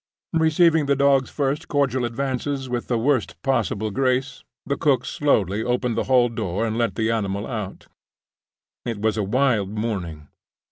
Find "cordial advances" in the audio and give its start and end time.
1.67-2.67